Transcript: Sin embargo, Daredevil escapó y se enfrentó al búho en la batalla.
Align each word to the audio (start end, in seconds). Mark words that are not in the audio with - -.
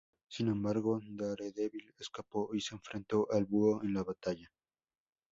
Sin 0.27 0.47
embargo, 0.47 0.99
Daredevil 1.05 1.93
escapó 1.99 2.49
y 2.55 2.61
se 2.61 2.73
enfrentó 2.73 3.27
al 3.31 3.45
búho 3.45 3.83
en 3.83 3.93
la 3.93 4.03
batalla. 4.03 4.51